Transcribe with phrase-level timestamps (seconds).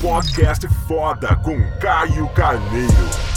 [0.00, 3.27] Podcast foda com Caio Carneiro.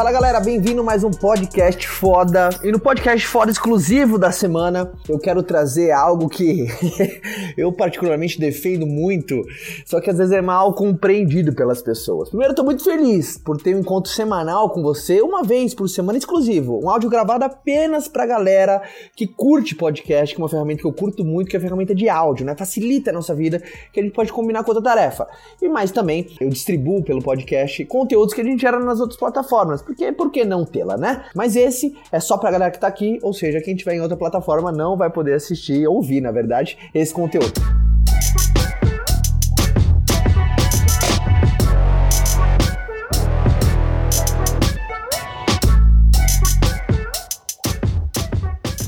[0.00, 2.48] Fala galera, bem-vindo mais um podcast foda.
[2.64, 6.68] E no podcast foda exclusivo da semana, eu quero trazer algo que
[7.54, 9.44] eu particularmente defendo muito,
[9.84, 12.30] só que às vezes é mal compreendido pelas pessoas.
[12.30, 15.86] Primeiro, eu tô muito feliz por ter um encontro semanal com você, uma vez por
[15.86, 16.82] semana exclusivo.
[16.82, 18.80] Um áudio gravado apenas pra galera
[19.14, 21.94] que curte podcast, que é uma ferramenta que eu curto muito, que é a ferramenta
[21.94, 22.56] de áudio, né?
[22.56, 25.28] Facilita a nossa vida, que a gente pode combinar com outra tarefa.
[25.60, 29.89] E mais também, eu distribuo pelo podcast conteúdos que a gente gera nas outras plataformas
[29.90, 31.24] porque por que não tê-la, né?
[31.34, 34.16] Mas esse é só pra galera que tá aqui, ou seja, quem tiver em outra
[34.16, 37.60] plataforma não vai poder assistir, ouvir, na verdade, esse conteúdo.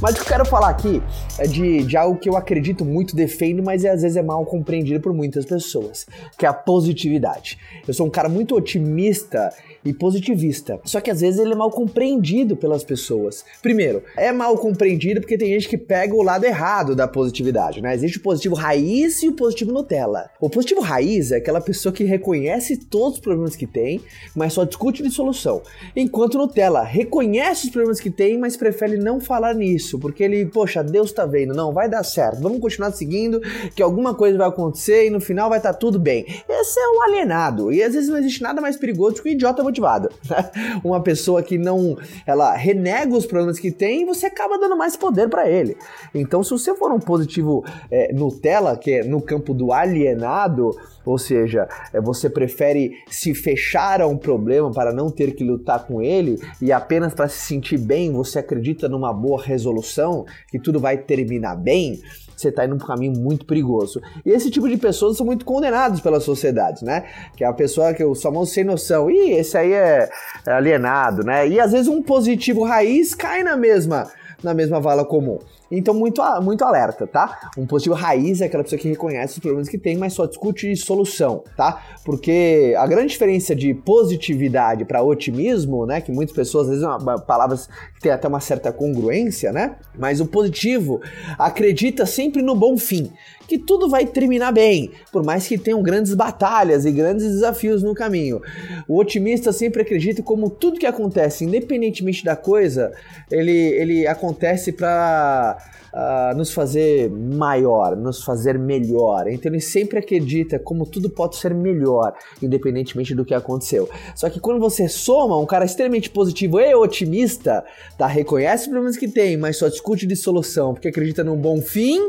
[0.01, 1.01] Mas o que eu quero falar aqui
[1.39, 4.45] é de, de algo que eu acredito muito, defendo, mas é, às vezes é mal
[4.45, 6.07] compreendido por muitas pessoas,
[6.37, 7.57] que é a positividade.
[7.87, 9.53] Eu sou um cara muito otimista
[9.85, 10.81] e positivista.
[10.85, 13.45] Só que às vezes ele é mal compreendido pelas pessoas.
[13.61, 17.95] Primeiro, é mal compreendido porque tem gente que pega o lado errado da positividade, né?
[17.95, 20.31] Existe o positivo raiz e o positivo Nutella.
[20.41, 24.01] O positivo raiz é aquela pessoa que reconhece todos os problemas que tem,
[24.35, 25.63] mas só discute de solução.
[25.97, 30.83] Enquanto Nutella reconhece os problemas que tem, mas prefere não falar nisso, porque ele, poxa,
[30.83, 33.41] Deus tá vendo, não, vai dar certo, vamos continuar seguindo,
[33.75, 36.25] que alguma coisa vai acontecer e no final vai estar tá tudo bem.
[36.49, 39.63] Esse é um alienado, e às vezes não existe nada mais perigoso que um idiota
[39.73, 40.11] motivado.
[40.29, 40.51] Né?
[40.85, 45.29] Uma pessoa que não, ela renega os problemas que tem, você acaba dando mais poder
[45.29, 45.77] para ele.
[46.15, 51.19] Então, se você for um positivo é, Nutella, que é no campo do alienado, ou
[51.19, 56.03] seja, é, você prefere se fechar a um problema para não ter que lutar com
[56.03, 60.97] ele e apenas para se sentir bem, você acredita numa boa resolução, que tudo vai
[60.97, 62.01] terminar bem,
[62.37, 64.01] você está indo para um caminho muito perigoso.
[64.25, 67.05] E esse tipo de pessoas são muito condenados pela sociedade, né?
[67.37, 69.11] Que é a pessoa que o famoso sem noção.
[69.11, 70.09] Ih, esse aí é
[70.47, 71.47] alienado, né?
[71.49, 74.11] E às vezes um positivo raiz cai na mesma
[74.43, 75.39] na mesma vala comum.
[75.75, 77.51] Então, muito, muito alerta, tá?
[77.57, 80.77] Um positivo raiz é aquela pessoa que reconhece os problemas que tem, mas só discute
[80.77, 81.83] solução, tá?
[82.05, 86.03] Porque a grande diferença de positividade para otimismo, né?
[86.03, 89.77] Que muitas pessoas, às vezes, são palavras que têm até uma certa congruência, né?
[89.99, 91.01] Mas o positivo
[91.39, 93.11] acredita sempre no bom fim
[93.53, 97.95] que tudo vai terminar bem, por mais que tenham grandes batalhas e grandes desafios no
[97.95, 98.41] caminho.
[98.89, 102.93] O otimista sempre acredita como tudo que acontece, independentemente da coisa,
[103.31, 105.59] ele, ele acontece para
[105.93, 109.29] uh, nos fazer maior, nos fazer melhor.
[109.29, 113.89] Então ele sempre acredita como tudo pode ser melhor, independentemente do que aconteceu.
[114.15, 117.65] Só que quando você soma um cara extremamente positivo e otimista,
[117.99, 118.07] tá?
[118.07, 122.01] Reconhece os problemas que tem, mas só discute de solução porque acredita num bom fim,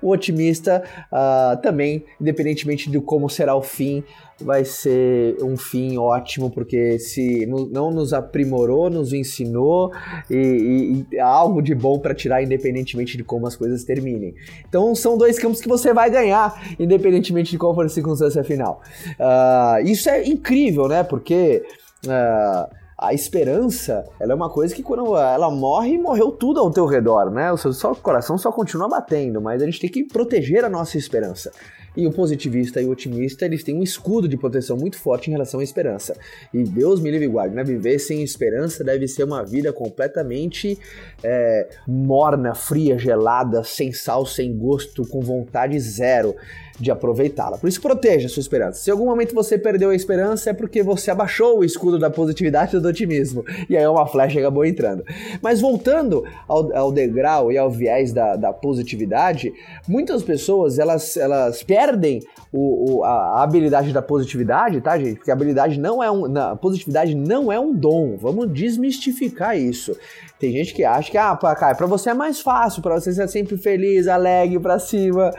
[0.00, 4.04] o otimista uh, também, independentemente de como será o fim,
[4.44, 9.92] vai ser um fim ótimo, porque se não nos aprimorou, nos ensinou
[10.30, 14.34] e, e, e algo de bom para tirar, independentemente de como as coisas terminem.
[14.68, 18.82] Então são dois campos que você vai ganhar, independentemente de qual for a circunstância final.
[19.18, 21.02] Uh, isso é incrível, né?
[21.02, 21.62] Porque.
[22.04, 26.86] Uh, a esperança, ela é uma coisa que quando ela morre, morreu tudo ao teu
[26.86, 27.50] redor, né?
[27.50, 30.68] O seu só, o coração só continua batendo, mas a gente tem que proteger a
[30.68, 31.50] nossa esperança.
[31.96, 35.32] E o positivista e o otimista, eles têm um escudo de proteção muito forte em
[35.32, 36.16] relação à esperança.
[36.52, 37.62] E Deus me livre e guarde, né?
[37.62, 40.78] Viver sem esperança deve ser uma vida completamente
[41.22, 46.34] é, morna, fria, gelada, sem sal, sem gosto, com vontade zero
[46.78, 47.58] de aproveitá-la.
[47.58, 48.80] Por isso, proteja a sua esperança.
[48.80, 52.10] Se em algum momento você perdeu a esperança, é porque você abaixou o escudo da
[52.10, 53.44] positividade e do otimismo.
[53.68, 55.04] E aí uma flecha acabou entrando.
[55.40, 59.52] Mas voltando ao, ao degrau e ao viés da, da, positividade,
[59.88, 62.20] muitas pessoas elas, elas perdem
[62.52, 65.16] o, o, a habilidade da positividade, tá, gente?
[65.16, 66.36] Porque a habilidade não é um.
[66.36, 68.16] a positividade não é um dom.
[68.16, 69.96] Vamos desmistificar isso.
[70.38, 73.28] Tem gente que acha que, ah, cara, pra você é mais fácil, pra você ser
[73.28, 75.30] sempre feliz, alegre, pra cima.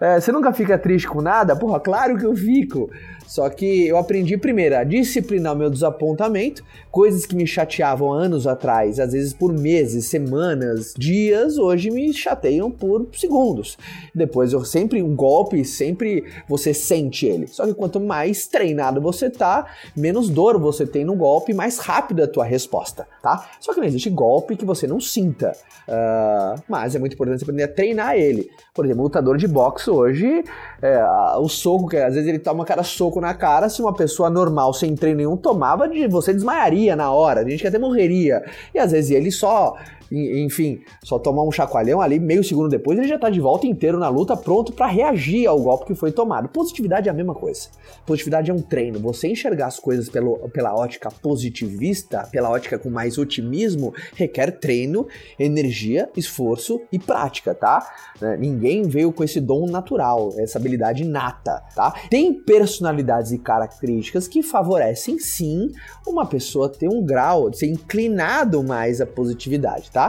[0.00, 1.56] É, você nunca fica triste com nada?
[1.56, 2.90] Porra, claro que eu fico.
[3.32, 8.46] Só que eu aprendi primeiro a disciplinar o meu desapontamento, coisas que me chateavam anos
[8.46, 13.78] atrás, às vezes por meses, semanas, dias, hoje me chateiam por segundos.
[14.14, 17.46] Depois eu sempre um golpe, sempre você sente ele.
[17.46, 22.20] Só que quanto mais treinado você tá, menos dor você tem no golpe, mais rápido
[22.20, 23.48] é a tua resposta, tá?
[23.60, 25.56] Só que não existe golpe que você não sinta.
[25.88, 28.50] Uh, mas é muito importante aprender a treinar ele.
[28.74, 30.44] Por exemplo, o lutador de boxe hoje,
[30.80, 31.04] é,
[31.38, 34.74] o soco, que às vezes ele toma cada soco na cara, se uma pessoa normal,
[34.74, 38.42] sem treino nenhum, tomava, de, você desmaiaria na hora, a gente até morreria.
[38.74, 39.76] E às vezes ele só
[40.12, 43.98] enfim, só tomar um chacoalhão ali, meio segundo depois ele já tá de volta inteiro
[43.98, 46.48] na luta, pronto para reagir ao golpe que foi tomado.
[46.48, 47.68] Positividade é a mesma coisa.
[48.04, 49.00] Positividade é um treino.
[49.00, 55.06] Você enxergar as coisas pelo, pela ótica positivista, pela ótica com mais otimismo, requer treino,
[55.38, 57.86] energia, esforço e prática, tá?
[58.20, 61.94] Né, ninguém veio com esse dom natural, essa habilidade inata, tá?
[62.10, 65.70] Tem personalidades e características que favorecem sim
[66.06, 70.01] uma pessoa ter um grau, ser inclinado mais à positividade, tá?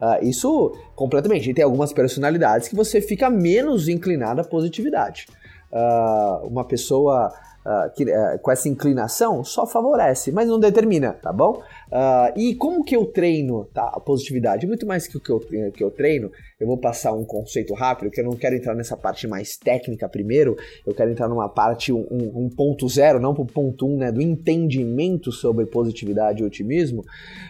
[0.00, 1.50] Uh, isso completamente.
[1.50, 5.26] E tem algumas personalidades que você fica menos inclinado à positividade.
[5.72, 7.32] Uh, uma pessoa
[7.66, 8.06] uh, que,
[8.40, 11.62] com essa inclinação só favorece, mas não determina, tá bom?
[12.36, 14.66] e como que eu treino tá, a positividade?
[14.66, 16.30] Muito mais que o que eu, que eu treino,
[16.60, 20.06] eu vou passar um conceito rápido, que eu não quero entrar nessa parte mais técnica
[20.06, 20.54] primeiro,
[20.86, 23.96] eu quero entrar numa parte 1.0, um, um ponto zero, não pro ponto 1, um,
[23.96, 27.02] né, do entendimento sobre positividade e otimismo,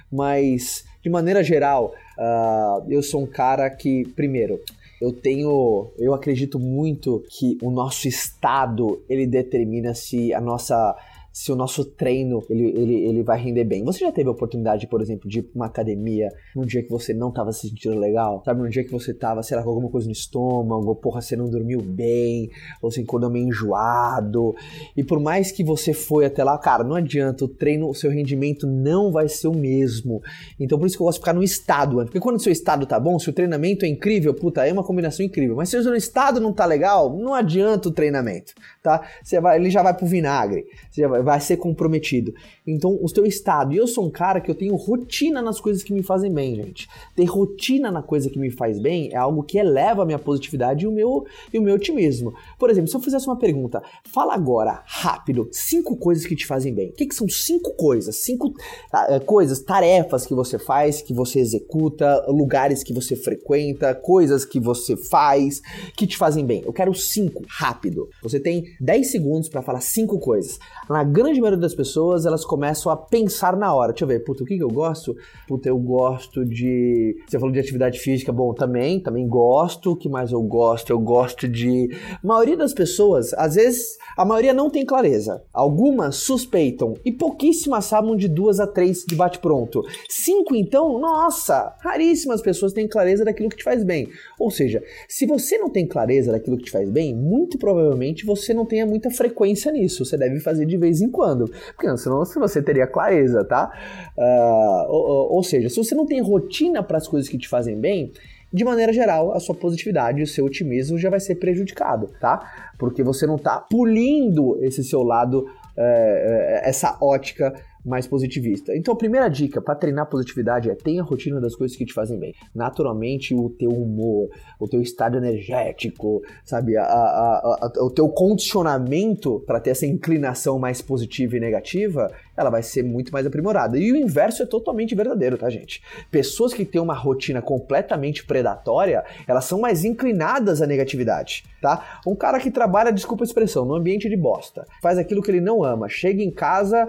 [0.08, 4.60] mas de maneira geral, uh, eu sou um cara que, primeiro,
[5.00, 10.96] eu tenho, eu acredito muito que o nosso estado ele determina se a nossa
[11.32, 13.84] se o nosso treino ele, ele, ele vai render bem.
[13.84, 16.90] Você já teve a oportunidade, por exemplo, de ir pra uma academia num dia que
[16.90, 18.42] você não tava se sentindo legal?
[18.44, 21.20] Sabe, num dia que você tava, sei lá, com alguma coisa no estômago, ou porra,
[21.20, 22.50] você não dormiu bem,
[22.82, 24.54] ou você acordou meio enjoado.
[24.96, 28.10] E por mais que você foi até lá, cara, não adianta, o treino, o seu
[28.10, 30.20] rendimento não vai ser o mesmo.
[30.58, 32.86] Então por isso que eu gosto de ficar no estado, porque quando o seu estado
[32.86, 35.56] tá bom, se o treinamento é incrível, puta, é uma combinação incrível.
[35.56, 39.06] Mas se o seu estado não tá legal, não adianta o treinamento, tá?
[39.22, 40.64] Você vai, ele já vai pro vinagre.
[40.90, 42.34] Você já vai, vai ser comprometido.
[42.66, 43.72] Então, o seu estado.
[43.72, 46.54] E eu sou um cara que eu tenho rotina nas coisas que me fazem bem,
[46.54, 46.88] gente.
[47.14, 50.84] Ter rotina na coisa que me faz bem é algo que eleva a minha positividade
[50.84, 52.34] e o meu, e o meu otimismo.
[52.58, 56.74] Por exemplo, se eu fizesse uma pergunta, fala agora, rápido, cinco coisas que te fazem
[56.74, 56.90] bem.
[56.90, 58.16] O que, que são cinco coisas?
[58.16, 64.44] Cinco uh, coisas, tarefas que você faz, que você executa, lugares que você frequenta, coisas
[64.44, 65.60] que você faz
[65.96, 66.62] que te fazem bem.
[66.64, 68.08] Eu quero cinco, rápido.
[68.22, 70.58] Você tem 10 segundos para falar cinco coisas.
[70.88, 73.92] Na grande maioria das pessoas, elas começam a pensar na hora.
[73.92, 75.16] Deixa eu ver, puta, o que, que eu gosto?
[75.46, 77.16] Puta, eu gosto de.
[77.26, 79.92] Você falou de atividade física, bom, também, também gosto.
[79.92, 80.90] O que mais eu gosto?
[80.90, 81.88] Eu gosto de.
[82.22, 85.42] A maioria das pessoas, às vezes, a maioria não tem clareza.
[85.52, 89.82] Algumas suspeitam e pouquíssimas sabem de duas a três de bate-pronto.
[90.08, 94.08] Cinco, então, nossa, raríssimas pessoas têm clareza daquilo que te faz bem.
[94.38, 98.54] Ou seja, se você não tem clareza daquilo que te faz bem, muito provavelmente você
[98.54, 100.04] não tenha muita frequência nisso.
[100.04, 101.50] Você deve fazer de vez em quando.
[101.74, 103.72] Porque senão você teria clareza, tá?
[104.16, 107.78] Uh, ou, ou seja, se você não tem rotina para as coisas que te fazem
[107.78, 108.12] bem,
[108.52, 112.70] de maneira geral, a sua positividade o seu otimismo já vai ser prejudicado, tá?
[112.78, 115.46] Porque você não está pulindo esse seu lado,
[115.76, 117.54] é, essa ótica
[117.88, 118.76] mais positivista.
[118.76, 121.92] Então, a primeira dica para treinar positividade é tenha a rotina das coisas que te
[121.92, 122.34] fazem bem.
[122.54, 124.28] Naturalmente, o teu humor,
[124.60, 130.58] o teu estado energético, sabe, a, a, a, o teu condicionamento para ter essa inclinação
[130.58, 133.76] mais positiva e negativa, ela vai ser muito mais aprimorada.
[133.76, 135.82] E o inverso é totalmente verdadeiro, tá, gente?
[136.08, 142.00] Pessoas que têm uma rotina completamente predatória, elas são mais inclinadas à negatividade, tá?
[142.06, 145.40] Um cara que trabalha, desculpa a expressão, no ambiente de bosta, faz aquilo que ele
[145.40, 146.88] não ama, chega em casa,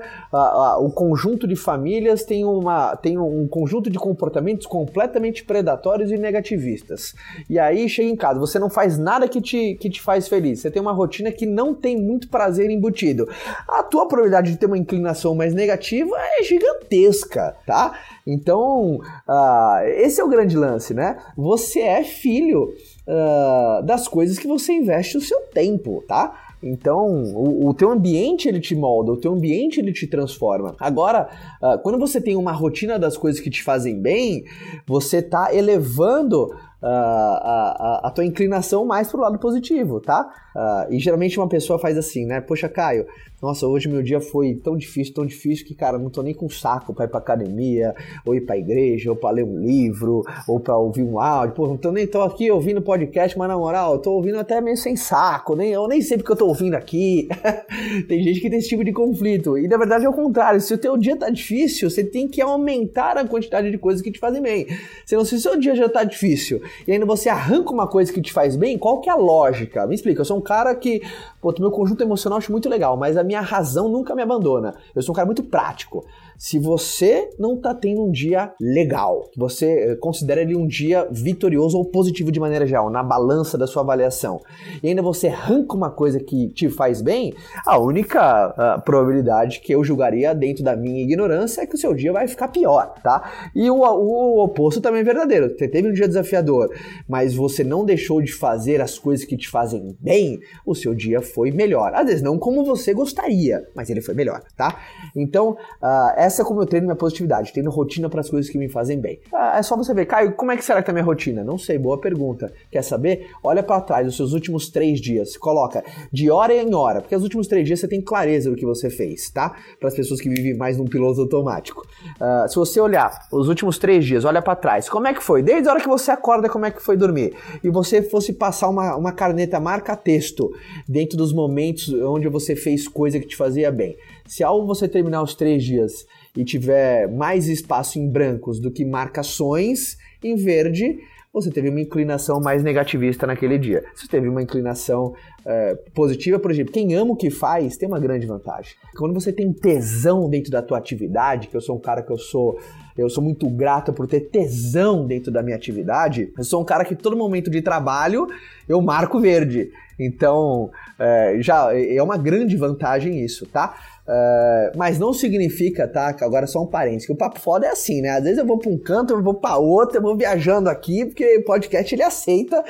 [0.80, 7.16] o conjunto de famílias tem, uma, tem um conjunto de comportamentos completamente predatórios e negativistas.
[7.50, 10.60] E aí chega em casa, você não faz nada que te, que te faz feliz,
[10.60, 13.28] você tem uma rotina que não tem muito prazer embutido.
[13.68, 17.98] A tua probabilidade de ter uma inclinação mais negativa é gigantesca, tá?
[18.28, 21.18] Então, uh, esse é o grande lance, né?
[21.36, 22.74] Você é filho
[23.08, 26.48] uh, das coisas que você investe o seu tempo, tá?
[26.62, 30.76] Então, o, o, teu ambiente ele te molda, o teu ambiente ele te transforma.
[30.78, 31.30] Agora,
[31.64, 34.44] uh, quando você tem uma rotina das coisas que te fazem bem,
[34.86, 40.30] você tá elevando a, a, a, tua inclinação mais pro lado positivo, tá?
[40.56, 42.40] Uh, e geralmente uma pessoa faz assim, né?
[42.42, 43.06] Poxa, Caio,
[43.42, 46.50] nossa, hoje meu dia foi tão difícil, tão difícil que, cara, não tô nem com
[46.50, 50.60] saco pra ir pra academia, ou ir pra igreja, ou pra ler um livro, ou
[50.60, 51.56] pra ouvir um áudio.
[51.56, 54.60] Pô, não tô nem tô aqui ouvindo podcast, mas na moral, eu tô ouvindo até
[54.60, 57.30] meio sem saco, nem, eu nem sei porque eu tô ouvindo aqui.
[58.08, 59.58] tem gente que tem esse tipo de conflito.
[59.58, 60.60] E na verdade é o contrário.
[60.60, 64.12] Se o teu dia tá difícil, você tem que aumentar a quantidade de coisas que
[64.12, 64.68] te fazem bem.
[65.06, 68.22] Senão, se o seu dia já tá difícil e ainda você arranca uma coisa que
[68.22, 69.88] te faz bem, qual que é a lógica?
[69.88, 70.22] Me explica.
[70.22, 71.02] Eu sou um cara que,
[71.42, 74.76] pô, meu conjunto emocional eu acho muito legal, mas a minha razão nunca me abandona.
[74.96, 76.04] Eu sou um cara muito prático.
[76.40, 81.78] Se você não tá tendo um dia legal, você eh, considera ele um dia vitorioso
[81.78, 84.40] ou positivo de maneira geral, na balança da sua avaliação,
[84.82, 87.34] e ainda você arranca uma coisa que te faz bem,
[87.66, 91.94] a única uh, probabilidade que eu julgaria dentro da minha ignorância é que o seu
[91.94, 93.50] dia vai ficar pior, tá?
[93.54, 95.50] E o, o oposto também é verdadeiro.
[95.50, 96.74] Você teve um dia desafiador,
[97.06, 101.22] mas você não deixou de fazer as coisas que te fazem bem, o seu dia
[101.22, 101.94] foi melhor.
[101.94, 104.80] Às vezes não como você gostaria, mas ele foi melhor, tá?
[105.14, 108.58] Então, uh, essa é como eu treino minha positividade, treino rotina para as coisas que
[108.58, 109.20] me fazem bem.
[109.34, 111.44] Ah, é só você ver, Caio, como é que será que tá minha rotina?
[111.44, 112.54] Não sei, boa pergunta.
[112.72, 113.32] Quer saber?
[113.44, 115.84] Olha para trás, os seus últimos três dias, coloca
[116.14, 118.92] de hora em hora, porque os últimos três dias você tem clareza do que você
[118.92, 119.56] fez, tá?
[119.80, 121.86] Para as pessoas que vivem mais num piloto automático.
[122.22, 125.42] Uh, se você olhar os últimos três dias, olha para trás, como é que foi?
[125.42, 127.34] Desde a hora que você acorda, como é que foi dormir?
[127.64, 130.52] E você fosse passar uma, uma caneta marca-texto
[130.88, 133.98] dentro dos momentos onde você fez coisa que te fazia bem.
[134.28, 136.06] Se ao você terminar os três dias
[136.36, 141.00] e tiver mais espaço em brancos do que marcações em verde,
[141.32, 143.84] você teve uma inclinação mais negativista naquele dia.
[143.94, 145.14] Se teve uma inclinação
[145.46, 148.74] é, positiva, por exemplo, quem ama o que faz tem uma grande vantagem.
[148.98, 152.18] Quando você tem tesão dentro da tua atividade, que eu sou um cara que eu
[152.18, 152.60] sou
[152.98, 156.34] eu sou muito grato por ter tesão dentro da minha atividade.
[156.38, 158.28] Eu sou um cara que todo momento de trabalho
[158.68, 159.72] eu marco verde.
[160.00, 163.76] Então, é, já é uma grande vantagem isso, tá?
[164.10, 166.12] Uh, mas não significa, tá?
[166.14, 168.10] Que agora só um parênteses, que o papo foda é assim, né?
[168.10, 171.06] Às vezes eu vou pra um canto, eu vou pra outro, eu vou viajando aqui,
[171.06, 172.64] porque o podcast ele aceita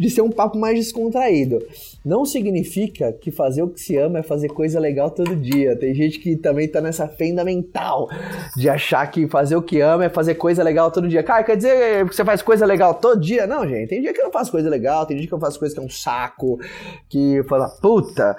[0.00, 1.58] de ser um papo mais descontraído.
[2.02, 5.76] Não significa que fazer o que se ama é fazer coisa legal todo dia.
[5.76, 8.08] Tem gente que também tá nessa fenda mental
[8.56, 11.22] de achar que fazer o que ama é fazer coisa legal todo dia.
[11.22, 13.46] Cara, quer dizer que você faz coisa legal todo dia?
[13.46, 13.88] Não, gente.
[13.88, 15.80] Tem dia que eu não faço coisa legal, tem dia que eu faço coisa que
[15.80, 16.58] é um saco,
[17.08, 18.36] que fala, puta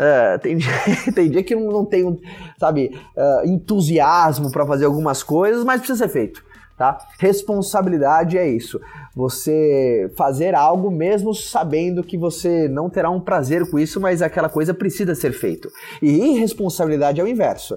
[0.00, 0.72] Uh, tem, dia,
[1.14, 2.18] tem dia que não, tenho,
[2.58, 6.42] sabe, uh, entusiasmo para fazer algumas coisas, mas precisa ser feito.
[6.74, 6.96] Tá?
[7.18, 8.80] Responsabilidade é isso.
[9.14, 14.48] Você fazer algo mesmo sabendo que você não terá um prazer com isso, mas aquela
[14.48, 15.68] coisa precisa ser feito.
[16.00, 17.76] E irresponsabilidade é o inverso.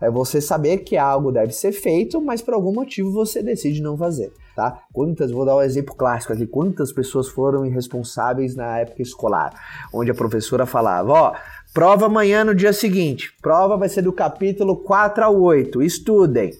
[0.00, 3.96] É você saber que algo deve ser feito, mas por algum motivo você decide não
[3.96, 4.80] fazer, tá?
[4.92, 9.52] Quantas, vou dar um exemplo clássico aqui, quantas pessoas foram irresponsáveis na época escolar,
[9.92, 13.32] onde a professora falava, ó, oh, Prova amanhã no dia seguinte.
[13.42, 15.82] Prova vai ser do capítulo 4 ao 8.
[15.82, 16.50] Estudem.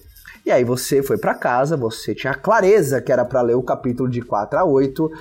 [0.45, 4.09] E aí você foi para casa, você tinha clareza que era para ler o capítulo
[4.09, 5.11] de 4 a 8.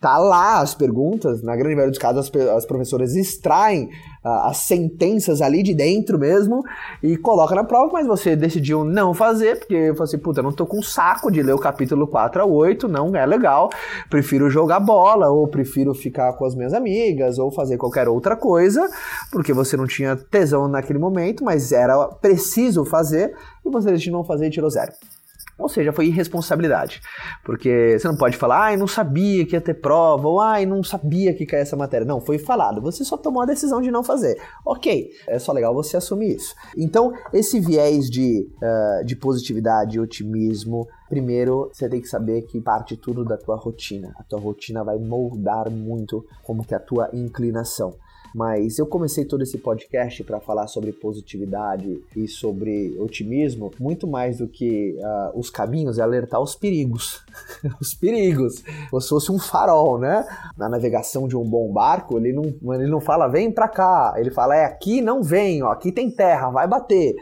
[0.00, 3.90] Tá lá as perguntas, na grande maioria dos casos as, as professoras extraem
[4.24, 6.62] as sentenças ali de dentro mesmo
[7.02, 10.44] e coloca na prova, mas você decidiu não fazer, porque eu falei assim, puta, eu
[10.44, 13.70] não tô com saco de ler o capítulo 4 a 8, não é legal,
[14.08, 18.88] prefiro jogar bola, ou prefiro ficar com as minhas amigas, ou fazer qualquer outra coisa,
[19.30, 24.24] porque você não tinha tesão naquele momento, mas era preciso fazer, e você decidiu não
[24.24, 24.92] fazer e tirou zero.
[25.62, 27.00] Ou seja, foi irresponsabilidade.
[27.44, 30.82] Porque você não pode falar, ai, não sabia que ia ter prova, ou ai, não
[30.82, 32.06] sabia que caía essa matéria.
[32.06, 32.80] Não, foi falado.
[32.82, 34.40] Você só tomou a decisão de não fazer.
[34.66, 36.54] Ok, é só legal você assumir isso.
[36.76, 42.60] Então, esse viés de, uh, de positividade e otimismo, primeiro você tem que saber que
[42.60, 44.12] parte tudo da tua rotina.
[44.18, 47.94] A tua rotina vai moldar muito como que a tua inclinação.
[48.34, 54.38] Mas eu comecei todo esse podcast para falar sobre positividade e sobre otimismo, muito mais
[54.38, 57.22] do que uh, os caminhos, é alertar os perigos.
[57.80, 58.62] os perigos.
[58.90, 60.26] Como se fosse um farol, né?
[60.56, 64.30] Na navegação de um bom barco, ele não, ele não fala vem para cá, ele
[64.30, 67.14] fala é aqui não vem, ó, aqui tem terra, vai bater.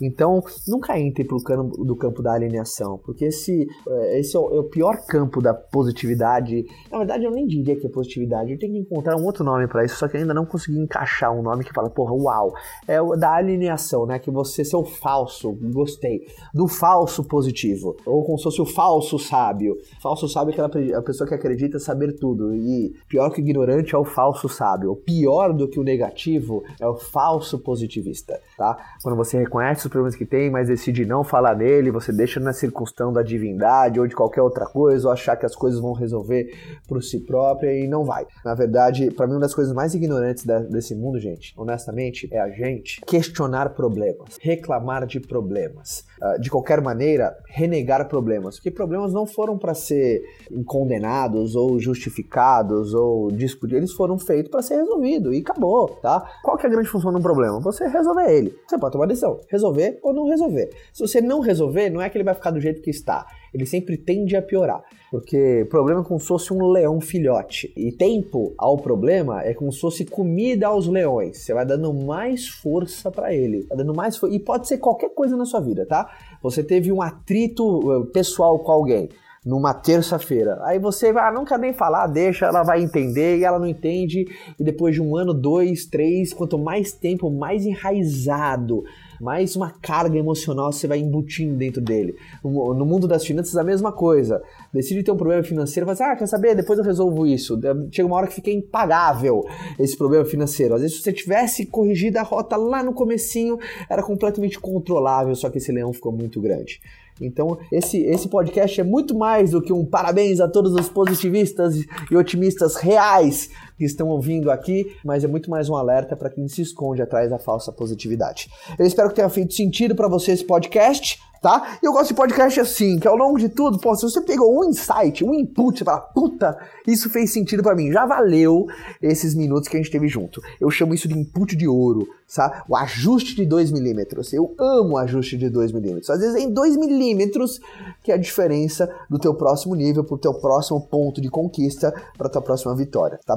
[0.00, 4.54] Então, nunca entre pro campo, do campo da alineação, porque esse, é, esse é o,
[4.54, 6.64] é o, pior campo da positividade.
[6.90, 9.68] Na verdade, eu nem diria que é positividade, eu tenho que encontrar um outro nome
[9.68, 12.52] para isso, só que ainda não consegui encaixar um nome que fala, porra, uau.
[12.86, 14.18] É o da alineação, né?
[14.18, 16.26] Que você ser o falso, gostei.
[16.52, 17.96] Do falso positivo.
[18.06, 19.76] Ou como se fosse o falso sábio.
[20.02, 22.54] Falso sábio é aquela a pessoa que acredita saber tudo.
[22.54, 24.96] E pior que o ignorante é o falso sábio.
[24.96, 28.76] Pior do que o negativo é o falso positivista, tá?
[29.02, 32.52] Quando você reconhece os problemas que tem, mas decide não falar nele, você deixa na
[32.52, 36.46] circunstância da divindade ou de qualquer outra coisa, ou achar que as coisas vão resolver
[36.88, 38.26] por si própria e não vai.
[38.44, 42.40] Na verdade, para mim, uma das coisas mais ignorantes da, desse mundo, gente, honestamente, é
[42.40, 49.12] a gente questionar problemas, reclamar de problemas, uh, de qualquer maneira, renegar problemas, porque problemas
[49.12, 50.22] não foram para ser
[50.66, 56.24] condenados ou justificados ou discutidos, eles foram feitos para ser resolvidos e acabou, tá?
[56.42, 57.60] Qual que é a grande função de um problema?
[57.60, 58.53] Você resolver ele.
[58.66, 60.70] Você pode tomar decisão, resolver ou não resolver.
[60.92, 63.64] Se você não resolver, não é que ele vai ficar do jeito que está ele
[63.64, 64.82] sempre tende a piorar.
[65.10, 67.72] Porque problema é como se fosse um leão filhote.
[67.76, 71.38] E tempo ao problema é como se fosse comida aos leões.
[71.38, 73.64] Você vai dando mais força para ele.
[73.70, 76.10] Dando mais E pode ser qualquer coisa na sua vida, tá?
[76.42, 79.08] Você teve um atrito eh, pessoal com alguém
[79.44, 80.58] numa terça-feira.
[80.62, 84.26] Aí você vai, ah, quer nem falar, deixa, ela vai entender e ela não entende.
[84.58, 88.84] E depois de um ano, dois, três, quanto mais tempo, mais enraizado
[89.20, 92.14] mais uma carga emocional você vai embutindo dentro dele.
[92.42, 94.42] No mundo das finanças, a mesma coisa.
[94.72, 96.54] Decide ter um problema financeiro, mas, ah, quer saber?
[96.54, 97.58] Depois eu resolvo isso.
[97.90, 99.44] Chega uma hora que fica impagável
[99.78, 100.74] esse problema financeiro.
[100.74, 103.58] Às vezes, se você tivesse corrigido a rota lá no comecinho,
[103.88, 106.80] era completamente controlável, só que esse leão ficou muito grande.
[107.20, 111.84] Então, esse, esse podcast é muito mais do que um parabéns a todos os positivistas
[112.10, 116.48] e otimistas reais que estão ouvindo aqui, mas é muito mais um alerta para quem
[116.48, 118.48] se esconde atrás da falsa positividade.
[118.78, 121.78] Eu espero que tenha feito sentido para você esse podcast tá?
[121.82, 124.58] E eu gosto de podcast assim, que ao longo de tudo, pô, se você pegou
[124.58, 128.66] um insight, um input, você fala, puta, isso fez sentido para mim, já valeu
[129.02, 130.40] esses minutos que a gente teve junto.
[130.58, 132.62] Eu chamo isso de input de ouro, sabe?
[132.66, 134.32] O ajuste de 2 milímetros.
[134.32, 136.08] Eu amo o ajuste de 2 milímetros.
[136.08, 137.60] Às vezes é em 2 milímetros
[138.02, 142.30] que é a diferença do teu próximo nível pro teu próximo ponto de conquista, para
[142.30, 143.36] tua próxima vitória, tá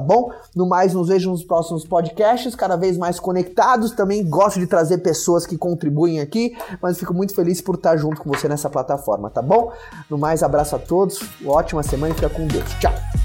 [0.54, 3.92] No mais, nos vejo nos próximos podcasts, cada vez mais conectados.
[3.92, 8.20] Também gosto de trazer pessoas que contribuem aqui, mas fico muito feliz por estar junto
[8.20, 9.72] com você nessa plataforma, tá bom?
[10.08, 12.68] No mais, abraço a todos, ótima semana e fica com Deus.
[12.80, 13.17] Tchau!